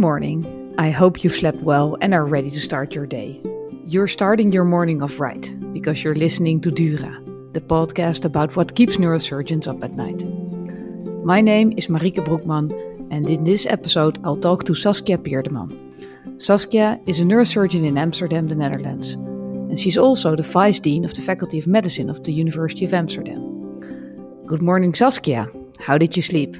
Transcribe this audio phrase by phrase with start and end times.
[0.00, 0.74] Good morning.
[0.78, 3.38] I hope you've slept well and are ready to start your day.
[3.86, 7.20] You're starting your morning off right because you're listening to Dura,
[7.52, 10.24] the podcast about what keeps neurosurgeons up at night.
[11.22, 12.72] My name is Marieke Broekman,
[13.10, 15.70] and in this episode, I'll talk to Saskia Peerdeman.
[16.40, 21.12] Saskia is a neurosurgeon in Amsterdam, the Netherlands, and she's also the Vice Dean of
[21.12, 23.42] the Faculty of Medicine of the University of Amsterdam.
[24.46, 25.46] Good morning, Saskia.
[25.78, 26.56] How did you sleep?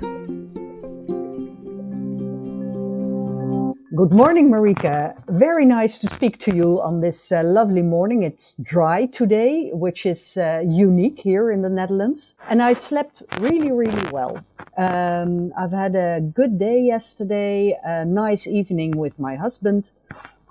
[3.92, 5.16] Good morning, Marieke.
[5.30, 8.22] Very nice to speak to you on this uh, lovely morning.
[8.22, 12.36] It's dry today, which is uh, unique here in the Netherlands.
[12.48, 14.44] And I slept really, really well.
[14.76, 19.90] Um, I've had a good day yesterday, a nice evening with my husband.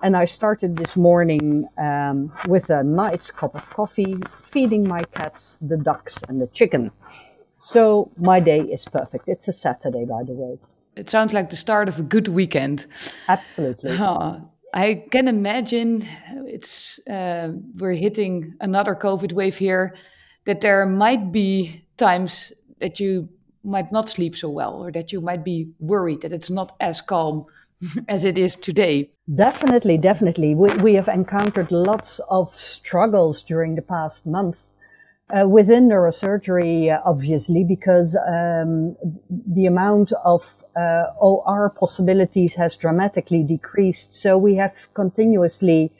[0.04, 5.60] And I started this morning um, with a nice cup of coffee, feeding my cats,
[5.60, 6.92] the ducks, and the chicken.
[7.58, 9.30] So my day is perfect.
[9.30, 10.58] It's a Saturday, by the way.
[11.00, 12.86] It sounds like the start of a good weekend.
[13.28, 13.92] Absolutely.
[13.98, 14.40] Uh,
[14.74, 16.08] I can imagine
[16.46, 19.96] it's uh, we're hitting another COVID wave here.
[20.46, 23.30] That there might be times that you
[23.64, 27.02] might not sleep so well, or that you might be worried that it's not as
[27.02, 27.46] calm
[28.08, 29.10] as it is today.
[29.34, 30.56] Definitely, definitely.
[30.56, 34.70] We, we have encountered lots of struggles during the past month
[35.32, 38.96] uh, within neurosurgery, uh, obviously, because um,
[39.30, 44.14] the amount of uh, OR possibilities has dramatically decreased.
[44.22, 45.92] So we have continuously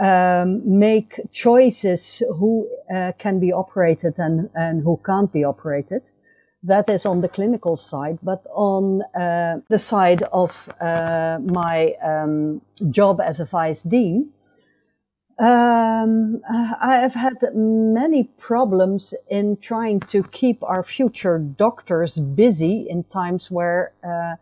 [0.00, 6.10] um, make choices who uh, can be operated and, and who can't be operated.
[6.62, 12.60] That is on the clinical side, but on uh, the side of uh, my um,
[12.90, 14.30] job as a vice dean,
[15.40, 23.04] um, I have had many problems in trying to keep our future doctors busy in
[23.04, 24.36] times where uh,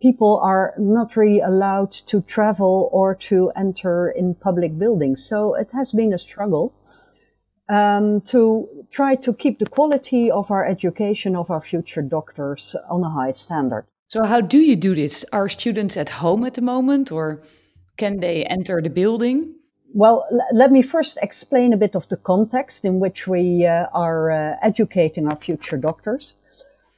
[0.00, 5.22] people are not really allowed to travel or to enter in public buildings.
[5.22, 6.72] So it has been a struggle
[7.68, 13.04] um, to try to keep the quality of our education of our future doctors on
[13.04, 13.84] a high standard.
[14.08, 15.24] So, how do you do this?
[15.32, 17.44] Are students at home at the moment, or
[17.96, 19.54] can they enter the building?
[19.92, 24.30] Well, let me first explain a bit of the context in which we uh, are
[24.30, 26.36] uh, educating our future doctors.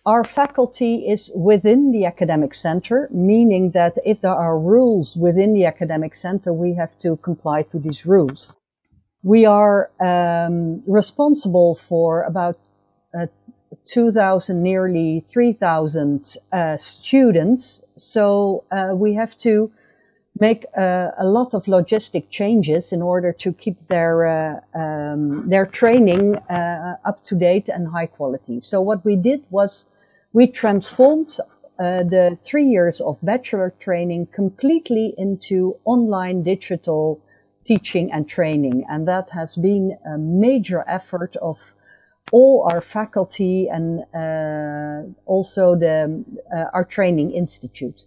[0.04, 5.64] Our faculty is within the academic center, meaning that if there are rules within the
[5.64, 8.56] academic center, we have to comply to these rules.
[9.22, 12.58] We are um, responsible for about
[13.18, 13.26] uh,
[13.86, 17.84] 2,000, nearly 3,000 uh, students.
[17.96, 19.70] So uh, we have to
[20.40, 25.66] make uh, a lot of logistic changes in order to keep their uh, um, their
[25.66, 28.60] training uh, up to date and high quality.
[28.60, 29.88] So what we did was
[30.32, 31.36] we transformed
[31.78, 37.20] uh, the three years of bachelor training completely into online digital
[37.64, 41.58] teaching and training, and that has been a major effort of
[42.32, 48.06] all our faculty and uh, also the uh, our training institute.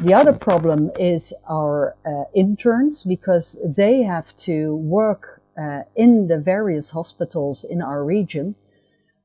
[0.00, 6.38] The other problem is our uh, interns because they have to work uh, in the
[6.38, 8.56] various hospitals in our region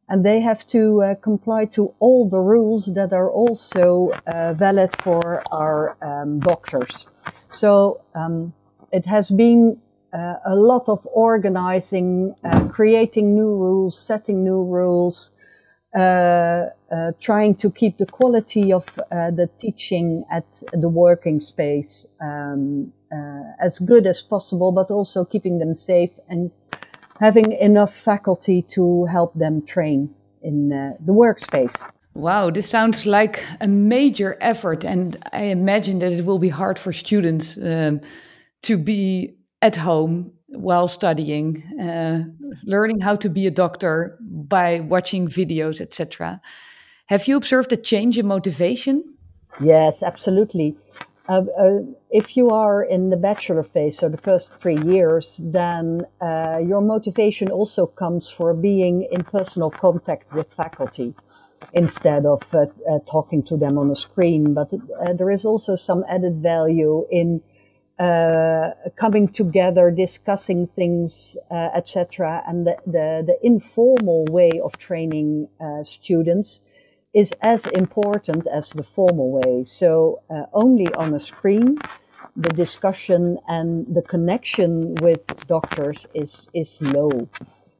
[0.09, 4.95] and they have to uh, comply to all the rules that are also uh, valid
[4.97, 7.05] for our um, doctors.
[7.49, 8.53] So um,
[8.91, 9.79] it has been
[10.11, 15.31] uh, a lot of organizing, uh, creating new rules, setting new rules,
[15.95, 22.91] trying to keep the quality of uh, the teaching at the working space um,
[23.59, 26.51] as good as possible, but also keeping them safe and
[27.19, 30.09] having enough faculty to help them train
[30.41, 31.83] in the workspace.
[32.13, 36.77] Wow, this sounds like a major effort, and I imagine that it will be hard
[36.77, 38.01] for students um,
[38.63, 42.23] to be at home while studying, uh,
[42.63, 46.41] learning how to be a doctor by watching videos, etc.
[47.07, 49.03] Have you observed a change in motivation?
[49.61, 50.75] Yes, absolutely.
[51.27, 51.79] Uh, uh,
[52.09, 56.81] if you are in the bachelor phase, so the first three years, then uh, your
[56.81, 61.13] motivation also comes for being in personal contact with faculty
[61.73, 64.55] instead of uh, uh, talking to them on a screen.
[64.55, 64.73] But
[65.17, 67.41] there is also some added value in
[67.99, 72.43] uh, coming together, discussing things, uh, etc.
[72.47, 76.61] And the, the, the, informal way of training uh, students
[77.13, 79.65] is as important as the formal way.
[79.65, 81.77] So uh, only on a screen,
[82.35, 87.09] the discussion and the connection with doctors is is low.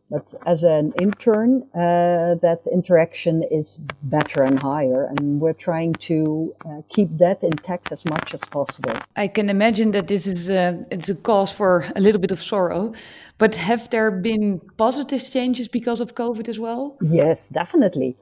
[0.10, 6.56] But as an intern, uh, that interaction is better and higher, and we're trying to
[6.66, 8.94] uh, keep that intact as much as possible.
[9.16, 12.42] I can imagine that this is a, it's a cause for a little bit of
[12.42, 12.94] sorrow,
[13.38, 16.98] but have there been positive changes because of COVID as well?
[17.02, 18.18] Yes, definitely.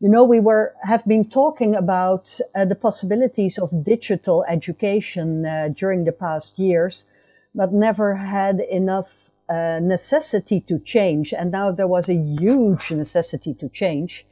[0.00, 5.68] You know, we were have been talking about uh, the possibilities of digital education uh,
[5.74, 7.06] during the past years,
[7.54, 11.32] but never had enough uh, necessity to change.
[11.32, 14.26] And now there was a huge necessity to change.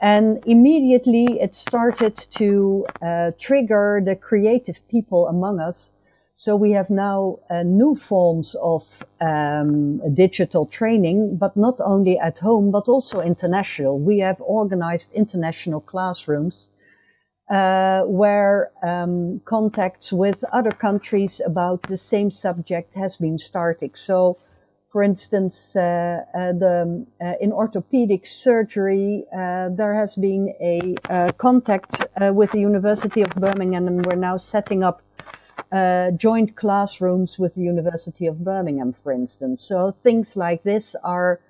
[0.00, 5.92] And immediately it started to uh, trigger the creative people among us.
[6.34, 12.38] So we have now uh, new forms of um, digital training, but not only at
[12.38, 13.98] home, but also international.
[13.98, 16.70] We have organized international classrooms
[17.48, 23.92] uh, where um, contacts with other countries about the same subject has been starting.
[23.94, 24.38] So,
[24.90, 31.32] for instance, uh, uh, the, uh, in orthopedic surgery, uh, there has been a uh,
[31.36, 35.02] contact with the University of Birmingham, and we're now setting up
[36.16, 39.60] joint classrooms with the University of Birmingham, for instance.
[39.60, 41.40] So things like this are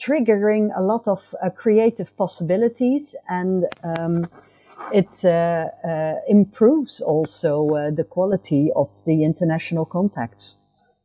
[0.00, 4.26] triggering a lot of creative possibilities and um,
[4.92, 10.54] it uh, uh, improves also uh, the quality of the international contacts.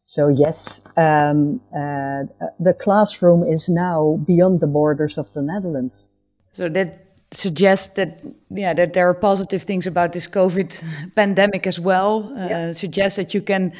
[0.03, 6.09] So yes, um, the classroom is now beyond the borders of the Netherlands.
[6.51, 10.83] So that suggests that yeah that there are positive things about this COVID
[11.15, 12.31] pandemic as well.
[12.37, 12.71] Uh, yeah.
[12.71, 13.73] Suggests that you can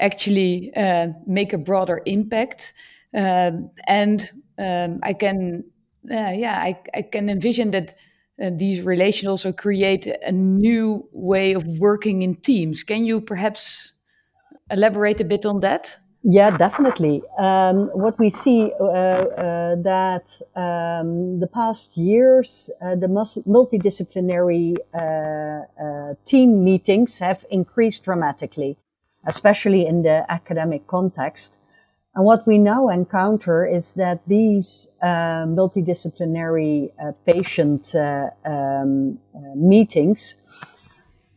[0.00, 2.72] actually uh, make a broader impact,
[3.14, 5.64] um, and um, I can
[6.10, 7.94] uh, yeah I, I can envision that
[8.40, 12.82] uh, these relations also create a new way of working in teams.
[12.82, 13.94] Can you perhaps
[14.70, 15.96] elaborate a bit on that?
[16.24, 17.22] Yeah, definitely.
[17.36, 25.82] Um, what we see uh, uh, that um, the past years, uh, the multidisciplinary uh,
[25.82, 28.78] uh, team meetings have increased dramatically,
[29.26, 31.56] especially in the academic context.
[32.14, 39.38] And what we now encounter is that these uh, multidisciplinary uh, patient uh, um, uh,
[39.56, 40.36] meetings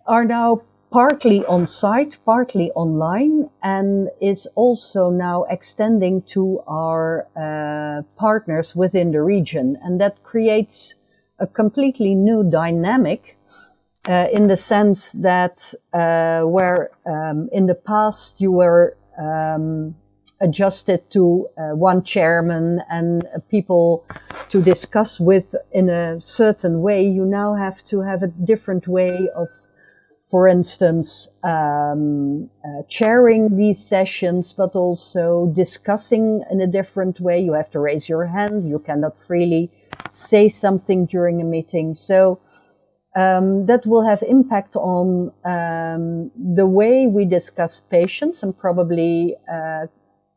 [0.06, 8.02] are now partly on site, partly online, and is also now extending to our uh,
[8.18, 9.78] partners within the region.
[9.82, 10.96] And that creates
[11.40, 13.38] a completely new dynamic
[14.10, 19.96] uh, in the sense that where um, in the past you were um,
[20.42, 24.06] adjusted to uh, one chairman and uh, people
[24.50, 29.30] to discuss with in a certain way, you now have to have a different way
[29.36, 29.48] of,
[30.30, 37.40] for instance, um, uh, chairing these sessions, but also discussing in a different way.
[37.40, 38.68] You have to raise your hand.
[38.68, 39.72] You cannot freely
[40.12, 41.96] say something during a meeting.
[41.96, 42.40] So,
[43.16, 49.88] um, that will have impact on um, the way we discuss patients and probably uh,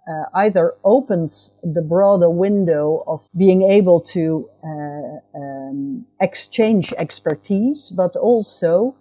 [0.09, 8.17] uh, either opens the broader window of being able to uh, um, exchange expertise, but
[8.17, 8.97] also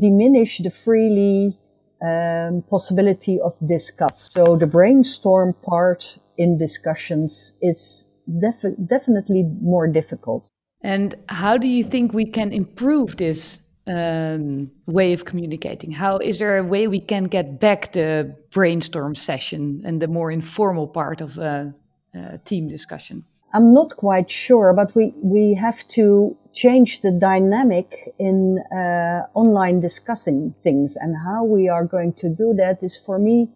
[0.00, 1.58] diminish the freely
[2.04, 4.28] um, possibility of discuss.
[4.32, 8.06] So the brainstorm part in discussions is
[8.40, 10.50] def- definitely more difficult.
[10.82, 15.90] And how do you think we can improve this um, way of communicating?
[15.90, 20.30] How is there a way we can get back the brainstorm session and the more
[20.30, 21.72] informal part of a,
[22.14, 23.24] a team discussion?
[23.54, 29.80] I'm not quite sure, but we, we have to change the dynamic in uh, online
[29.80, 30.96] discussing things.
[30.96, 33.48] And how we are going to do that is for me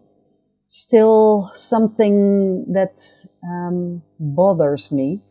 [0.67, 3.03] still something that
[3.47, 5.21] um, bothers me.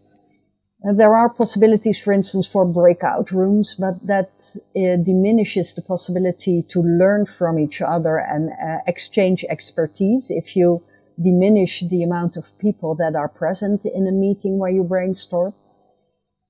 [0.84, 4.30] Uh, there are possibilities, for instance, for breakout rooms, but that
[4.76, 10.82] uh, diminishes the possibility to learn from each other and uh, exchange expertise if you
[11.22, 15.54] diminish the amount of people that are present in a meeting where you brainstorm.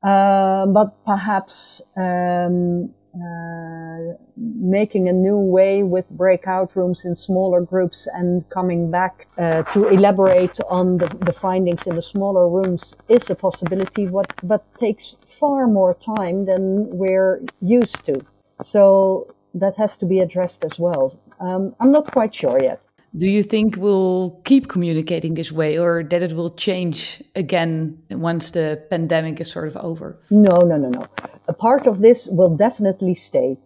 [0.03, 8.09] Uh, but perhaps um, uh, making a new way with breakout rooms in smaller groups
[8.15, 13.29] and coming back uh, to elaborate on the, the, findings in the smaller rooms is
[13.29, 18.15] a possibility, what, but takes far more time than we're used to.
[18.63, 21.21] So that has to be addressed as well.
[21.39, 22.87] Um, I'm not quite sure yet.
[23.15, 28.51] Do you think we'll keep communicating this way or that it will change again once
[28.53, 30.19] the pandemic is sort of over?
[30.31, 31.03] No, no, no, no.
[31.47, 33.59] A part of this will definitely stay.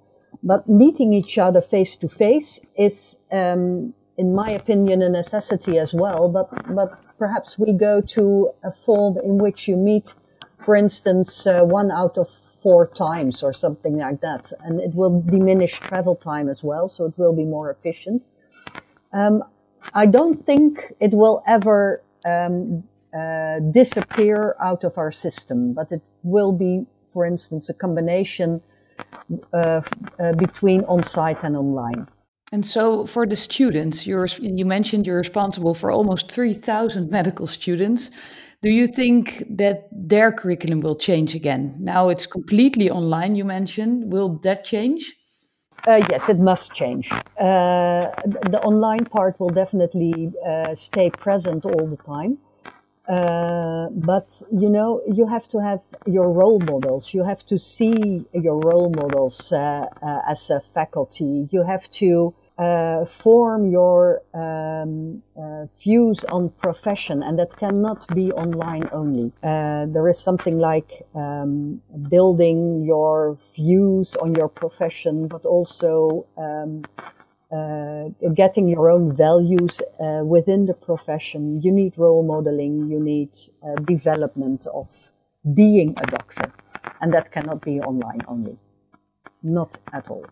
[0.42, 5.94] But meeting each other face to face is, um, in my opinion, a necessity as
[5.94, 6.28] well.
[6.28, 10.14] But, but perhaps we go to a form in which you meet,
[10.64, 12.28] for instance, uh, one out of
[12.60, 14.52] four times or something like that.
[14.62, 18.26] And it will diminish travel time as well, so it will be more efficient.
[19.16, 19.42] Um,
[19.94, 22.84] I don't think it will ever um,
[23.18, 28.60] uh, disappear out of our system, but it will be, for instance, a combination
[29.54, 29.80] uh,
[30.20, 32.06] uh, between on-site and online.
[32.52, 38.10] And so, for the students, you mentioned you're responsible for almost 3,000 medical students.
[38.62, 41.74] Do you think that their curriculum will change again?
[41.80, 44.12] Now it's completely online, you mentioned.
[44.12, 45.14] Will that change?
[45.86, 47.10] Uh, yes, it must change.
[47.38, 48.10] Uh,
[48.50, 52.38] the online part will definitely uh, stay present all the time.
[53.08, 57.14] Uh, but you know, you have to have your role models.
[57.14, 61.48] You have to see your role models uh, uh, as a faculty.
[61.50, 68.32] You have to uh, form your um, uh, views on profession, and that cannot be
[68.32, 69.32] online only.
[69.42, 76.82] Uh, there is something like um, building your views on your profession, but also um,
[77.52, 81.60] uh, getting your own values uh, within the profession.
[81.60, 84.88] You need role modeling, you need uh, development of
[85.54, 86.52] being a doctor,
[87.00, 88.56] and that cannot be online only.
[89.42, 90.24] Not at all.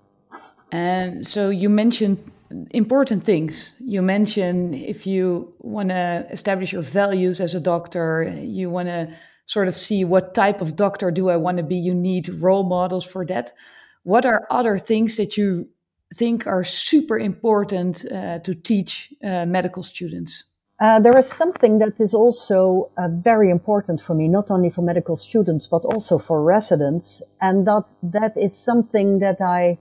[0.75, 2.19] And so you mentioned
[2.73, 3.73] important things.
[3.79, 9.15] You mentioned if you want to establish your values as a doctor, you want to
[9.47, 11.77] sort of see what type of doctor do I want to be.
[11.77, 13.53] You need role models for that.
[14.03, 15.69] What are other things that you
[16.17, 20.43] think are super important uh, to teach uh, medical students?
[20.81, 24.83] Uh, there is something that is also uh, very important for me, not only for
[24.83, 27.23] medical students, but also for residents.
[27.41, 29.79] And that, that is something that I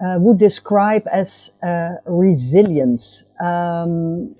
[0.00, 3.24] uh, would describe as uh, resilience.
[3.40, 4.34] Um,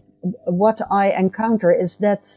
[0.45, 2.29] what I encounter is that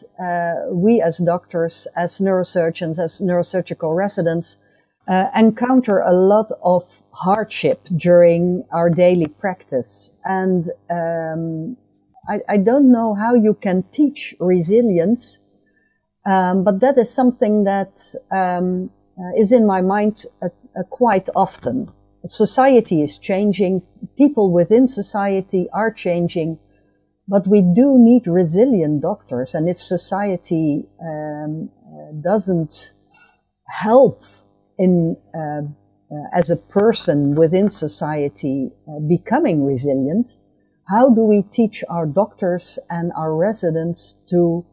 [0.71, 4.59] we as doctors, as neurosurgeons, as neurosurgical residents,
[5.07, 10.15] uh, encounter a lot of hardship during our daily practice.
[10.23, 11.77] And um,
[12.27, 15.39] I, I, don't know how you can teach resilience,
[16.25, 18.01] um, but that is something that
[18.31, 18.89] um,
[19.19, 20.47] uh, is in my mind uh,
[20.79, 21.89] uh, quite often.
[22.25, 23.81] Society is changing,
[24.17, 26.57] people within society are changing,
[27.27, 29.53] but we do need resilient doctors.
[29.53, 32.93] And if society um, uh, doesn't
[33.67, 34.23] help
[34.77, 35.61] in uh,
[36.13, 40.37] uh, as a person within society uh, becoming resilient,
[40.87, 44.65] how do we teach our doctors and our residents to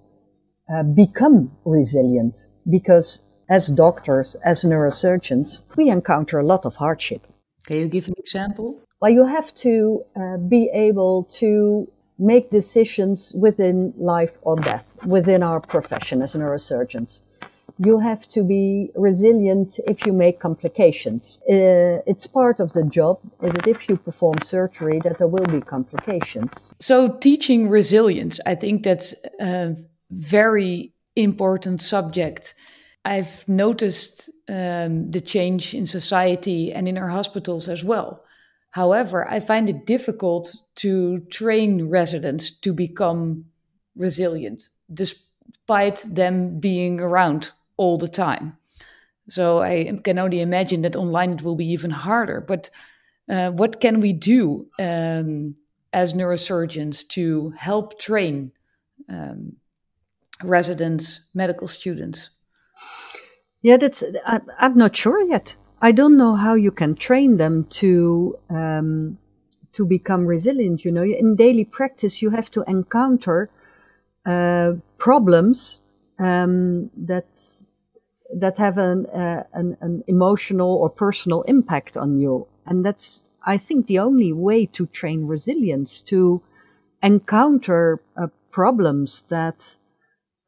[0.72, 2.46] uh, become resilient?
[2.70, 7.26] Because as doctors, as neurosurgeons, we encounter a lot of hardship.
[7.66, 8.80] Can you give an example?
[9.00, 15.42] Well, you have to uh, be able to make decisions within life or death within
[15.42, 17.22] our profession as neurosurgeons
[17.82, 21.40] you have to be resilient if you make complications.
[21.48, 25.60] Uh, it's part of the job that if you perform surgery, that there will be
[25.60, 26.74] complications.
[26.78, 29.76] So, teaching resilience, I think that's a
[30.10, 32.54] very important subject.
[33.04, 38.24] I've noticed um, the change in society and in our hospitals as well.
[38.70, 43.46] However, I find it difficult to train residents to become
[43.96, 48.56] resilient, despite them being around all the time.
[49.28, 52.40] So I can only imagine that online it will be even harder.
[52.40, 52.70] But
[53.28, 55.54] uh, what can we do um,
[55.92, 58.52] as neurosurgeons to help train
[59.08, 59.56] um,
[60.42, 62.30] residents, medical students?
[63.62, 64.02] Yeah, that's.
[64.26, 65.56] I, am not sure yet.
[65.82, 69.18] I don't know how you can train them to um,
[69.72, 70.84] to become resilient.
[70.84, 73.50] You know, in daily practice, you have to encounter
[74.26, 75.80] uh, problems
[76.18, 77.26] um, that
[78.32, 82.46] that have an, uh, an, an emotional or personal impact on you.
[82.64, 86.42] And that's, I think, the only way to train resilience to
[87.02, 89.76] encounter uh, problems that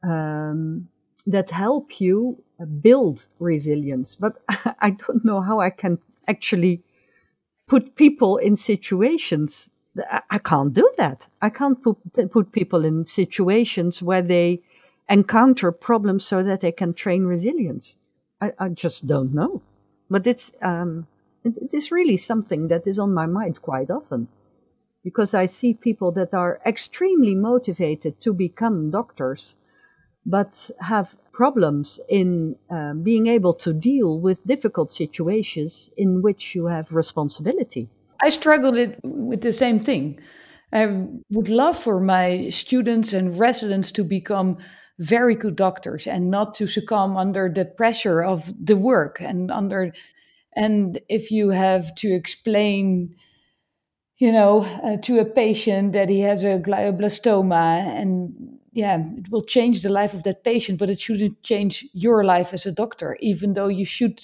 [0.02, 0.88] um,
[1.26, 4.14] that help you build resilience.
[4.16, 4.42] But
[4.80, 6.82] I don't know how I can actually
[7.66, 9.70] put people in situations.
[10.30, 11.28] I can't do that.
[11.40, 11.98] I can't put,
[12.30, 14.62] put people in situations where they
[15.08, 17.98] encounter problems so that they can train resilience?
[18.40, 19.62] I, I just don't know.
[20.10, 21.06] But it's, um,
[21.44, 24.28] it, it is really something that is on my mind quite often
[25.04, 29.56] because I see people that are extremely motivated to become doctors,
[30.24, 36.66] but have problems in um, being able to deal with difficult situations in which you
[36.66, 37.88] have responsibility.
[38.20, 40.20] I struggled with the same thing.
[40.72, 44.58] I would love for my students and residents to become
[44.98, 49.92] very good doctors and not to succumb under the pressure of the work and under
[50.54, 53.14] and if you have to explain
[54.18, 59.42] you know uh, to a patient that he has a glioblastoma and yeah it will
[59.42, 63.16] change the life of that patient but it shouldn't change your life as a doctor
[63.20, 64.22] even though you should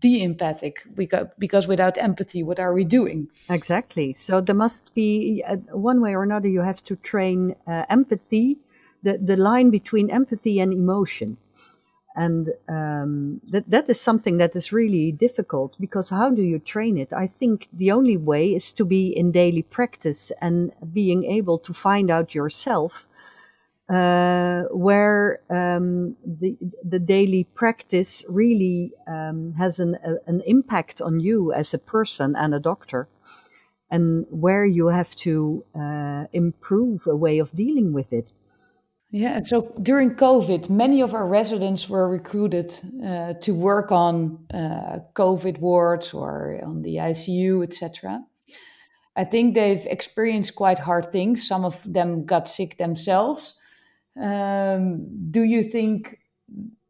[0.00, 3.28] be empathic because, because without empathy what are we doing?
[3.50, 4.12] Exactly.
[4.14, 8.58] So there must be uh, one way or another you have to train uh, empathy
[9.02, 11.36] the, the line between empathy and emotion.
[12.16, 16.96] And um, that that is something that is really difficult because how do you train
[16.96, 17.12] it?
[17.12, 21.72] I think the only way is to be in daily practice and being able to
[21.72, 23.08] find out yourself
[23.88, 31.20] uh, where um, the the daily practice really um, has an a, an impact on
[31.20, 33.08] you as a person and a doctor,
[33.90, 38.32] and where you have to uh, improve a way of dealing with it.
[39.10, 42.74] Yeah, and so during COVID, many of our residents were recruited
[43.06, 48.24] uh, to work on uh, COVID wards or on the ICU, etc.
[49.14, 51.46] I think they've experienced quite hard things.
[51.46, 53.60] Some of them got sick themselves.
[54.20, 56.20] Um, do you think,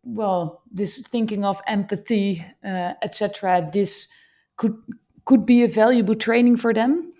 [0.02, 4.08] well, this thinking of empathy, uh, etc., this
[4.56, 4.76] could
[5.24, 7.12] could be a valuable training for them?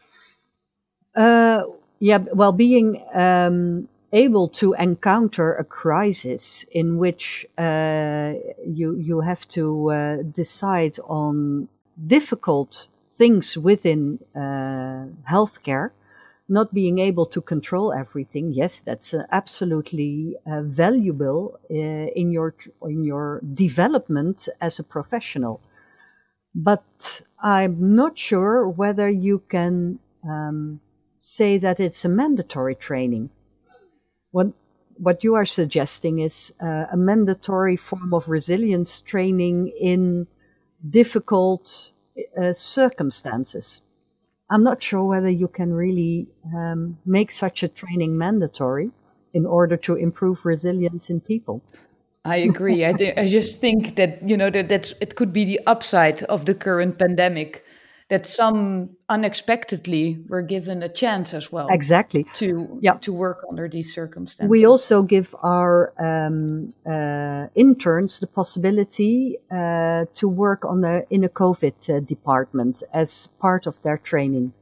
[1.15, 1.63] Uh,
[2.01, 8.35] yeah, well, being um, able to encounter a crisis in which uh,
[8.67, 11.69] you you have to uh, decide on
[12.07, 15.91] difficult things within uh, healthcare,
[16.49, 18.53] not being able to control everything.
[18.53, 25.61] Yes, that's uh, absolutely uh, valuable uh, in your in your development as a professional.
[26.55, 29.99] But I'm not sure whether you can
[30.29, 30.81] um,
[31.19, 33.31] say that it's a mandatory training
[34.35, 34.49] what
[34.99, 40.27] what you are suggesting is uh, a mandatory form of resilience training in
[40.89, 41.93] difficult
[42.41, 43.81] uh, circumstances.
[44.51, 48.91] I'm not sure whether you can really um, make such a training mandatory
[49.33, 51.63] in order to improve resilience in people.
[52.25, 52.87] I agree.
[52.87, 56.23] I, th- I just think that you know that that's it could be the upside
[56.25, 57.65] of the current pandemic
[58.11, 61.69] that some unexpectedly were given a chance as well.
[61.71, 62.25] Exactly.
[62.35, 62.95] To yeah.
[62.95, 64.51] to work under these circumstances.
[64.51, 71.25] We also give our um, uh, interns the possibility uh, to work on the in
[71.25, 74.53] a COVID uh, department as part of their training,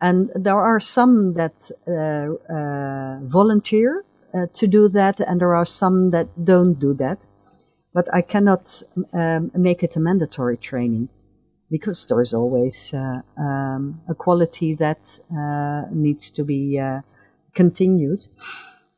[0.00, 5.66] and there are some that uh, uh, volunteer uh, to do that, and there are
[5.66, 7.18] some that don't do that.
[7.94, 11.10] But I cannot um, make it a mandatory training
[11.72, 17.00] because there's always uh, um, a quality that uh, needs to be uh,
[17.54, 18.28] continued.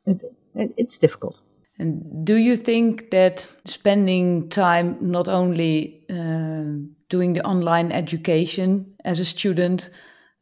[0.05, 0.21] It,
[0.53, 1.39] it, it's difficult.
[1.79, 9.19] And do you think that spending time not only uh, doing the online education as
[9.19, 9.89] a student,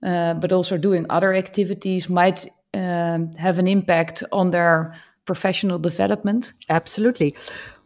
[0.04, 6.54] uh, but also doing other activities might have an impact on their professional development?
[6.70, 7.36] Absolutely.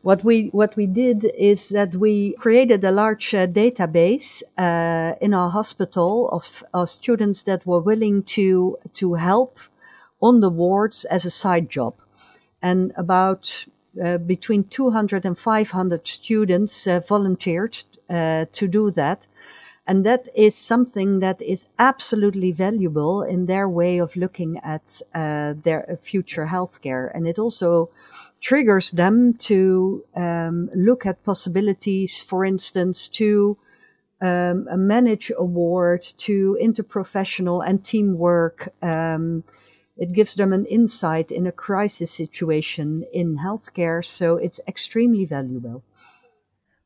[0.02, 5.34] What we what we did is that we created a large uh, database uh, in
[5.34, 9.60] our hospital of, of students that were willing to to help
[10.22, 11.94] on the wards as a side job,
[12.62, 13.66] and about
[14.04, 17.78] uh, between 200 and 500 students uh, volunteered
[18.10, 19.28] uh, to do that.
[19.88, 25.54] And that is something that is absolutely valuable in their way of looking at uh,
[25.64, 27.10] their future healthcare.
[27.14, 27.90] And it also
[28.42, 33.58] triggers them to um, look at possibilities, for instance, to
[34.20, 38.74] um, manage a ward, to interprofessional and teamwork.
[38.82, 39.46] Um,
[39.96, 44.04] it gives them an insight in a crisis situation in healthcare.
[44.04, 45.84] So it's extremely valuable.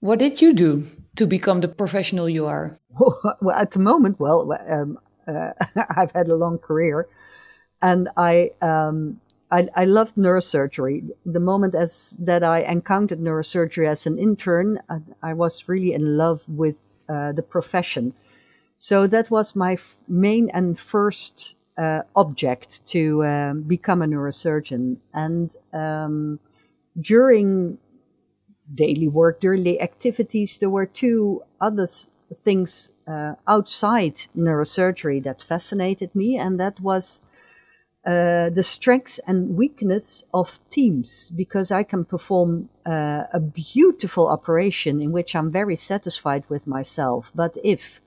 [0.02, 2.76] What did you do to become the professional you are?
[3.42, 5.52] well, at the moment, well, um, uh,
[5.96, 7.08] I've had a long career,
[7.84, 11.08] and I, um, I, I loved neurosurgery.
[11.24, 16.18] The moment as that I encountered neurosurgery as an intern, I, I was really in
[16.18, 18.16] love with uh, the profession.
[18.80, 24.98] So that was my main and first uh, object to um, become a neurosurgeon.
[25.14, 26.40] And um,
[27.00, 27.78] during
[28.73, 32.07] daily work, daily activities, there were two other th-
[32.43, 37.21] things uh, outside neurosurgery that fascinated me, and that was
[38.05, 44.99] uh, the strengths and weakness of teams because I can perform uh, a beautiful operation
[44.99, 47.31] in which I'm very satisfied with myself.
[47.36, 48.01] But if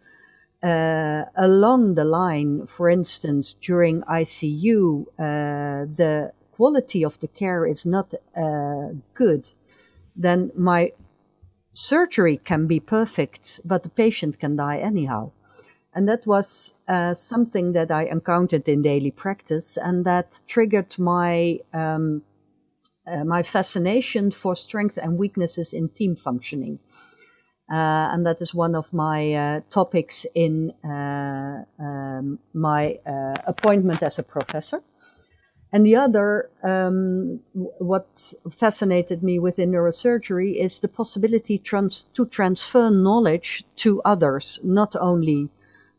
[0.64, 7.85] uh, along the line, for instance, during ICU, uh, the quality of the care is
[7.85, 9.53] not uh, good,
[10.16, 10.92] then my
[11.72, 15.33] surgery can be perfect, but the patient can die anyhow.
[15.94, 21.61] And that was uh, something that I encountered in daily practice, and that triggered my
[21.72, 22.22] um,
[23.07, 26.79] uh, my fascination for strengths and weaknesses in team functioning.
[27.70, 34.03] Uh, and that is one of my uh, topics in uh, um, my uh, appointment
[34.03, 34.83] as a professor.
[35.75, 42.91] And the other, um, what fascinated me within neurosurgery is the possibility trans- to transfer
[42.91, 45.49] knowledge to others, not only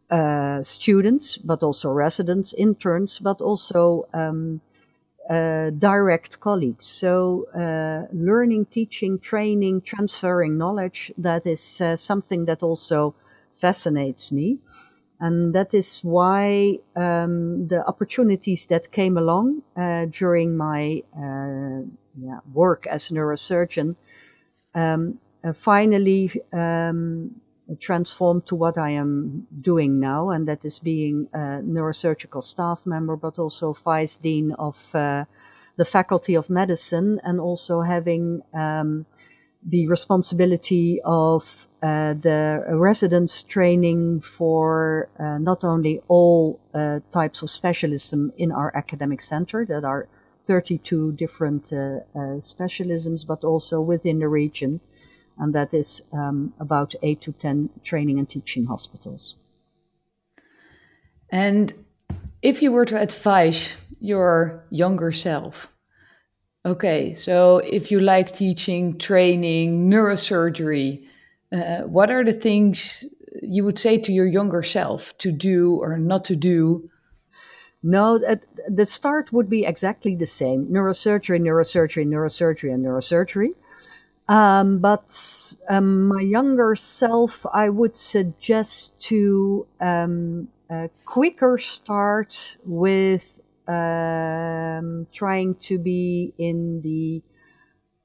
[0.09, 4.61] uh, students, but also residents, interns, but also um,
[5.29, 6.85] uh, direct colleagues.
[6.85, 13.13] So, uh, learning, teaching, training, transferring knowledge, that is uh, something that also
[13.53, 14.59] fascinates me.
[15.19, 21.87] And that is why um, the opportunities that came along uh, during my uh,
[22.21, 23.95] yeah, work as neurosurgeon
[24.73, 27.31] um, uh, finally um,
[27.79, 33.15] transformed to what I am doing now, and that is being a neurosurgical staff member,
[33.15, 35.25] but also vice dean of uh,
[35.77, 39.05] the Faculty of Medicine, and also having um,
[39.67, 47.49] the responsibility of uh, the residents training for uh, not only all uh, types of
[47.49, 50.07] specialism in our academic center that are
[50.45, 54.81] 32 different uh, uh, specialisms, but also within the region.
[55.37, 59.35] And that is um, about eight to 10 training and teaching hospitals.
[61.29, 61.73] And
[62.41, 65.71] if you were to advise your younger self,
[66.65, 71.05] Okay, so if you like teaching, training, neurosurgery,
[71.53, 73.05] uh, what are the things
[73.43, 76.89] you would say to your younger self to do or not to do?
[77.83, 78.19] No,
[78.67, 83.49] the start would be exactly the same neurosurgery, neurosurgery, neurosurgery, and neurosurgery.
[84.27, 90.47] Um, but um, my younger self, I would suggest to um,
[91.05, 93.34] quicker start with
[93.67, 97.21] um, trying to be in the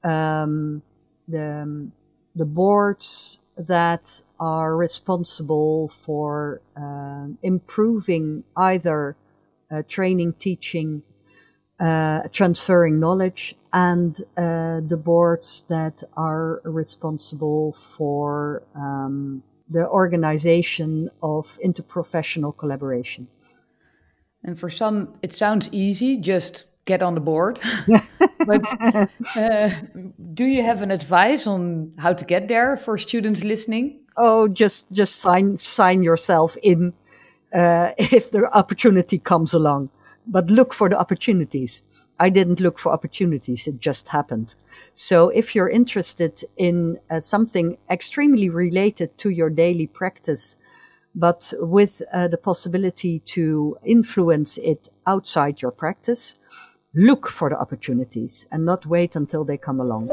[0.03, 0.81] um,
[1.27, 1.91] the
[2.35, 9.15] the boards that are responsible for uh, improving either
[9.69, 11.03] uh, training, teaching,
[11.79, 21.57] uh, transferring knowledge, and uh, the boards that are responsible for um, the organization of
[21.63, 23.27] interprofessional collaboration.
[24.43, 27.59] And for some, it sounds easy, just get on the board.
[28.45, 28.65] but
[29.35, 29.69] uh,
[30.33, 33.99] do you have an advice on how to get there for students listening?
[34.17, 36.93] Oh, just just sign sign yourself in
[37.53, 39.89] uh, if the opportunity comes along.
[40.27, 41.83] But look for the opportunities.
[42.19, 44.55] I didn't look for opportunities; it just happened.
[44.93, 50.57] So, if you're interested in uh, something extremely related to your daily practice,
[51.15, 56.35] but with uh, the possibility to influence it outside your practice,
[56.93, 60.09] look for the opportunities and not wait until they come along.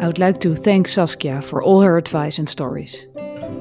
[0.00, 3.06] I would like to thank Saskia for all her advice and stories.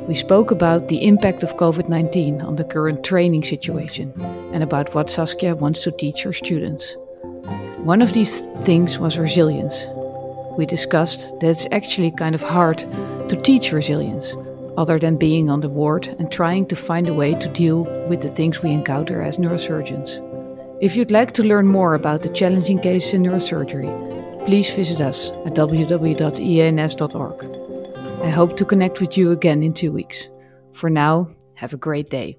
[0.08, 4.12] We spoke about the impact of COVID 19 on the current training situation
[4.52, 6.98] and about what Saskia wants to teach her students.
[7.78, 9.86] One of these things was resilience.
[10.58, 12.80] We discussed that it's actually kind of hard
[13.30, 14.36] to teach resilience
[14.78, 18.22] other than being on the ward and trying to find a way to deal with
[18.22, 20.20] the things we encounter as neurosurgeons.
[20.82, 25.30] If you'd like to learn more about the challenging cases in neurosurgery, please visit us
[25.46, 27.40] at www.eans.org.
[28.24, 30.30] I hope to connect with you again in two weeks.
[30.74, 32.38] For now, have a great day.